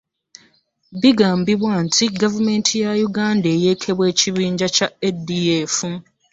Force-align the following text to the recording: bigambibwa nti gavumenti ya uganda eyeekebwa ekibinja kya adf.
bigambibwa 1.01 1.73
nti 1.85 2.03
gavumenti 2.21 2.73
ya 2.83 2.91
uganda 3.07 3.47
eyeekebwa 3.55 4.05
ekibinja 4.11 4.67
kya 4.75 4.87
adf. 5.07 5.75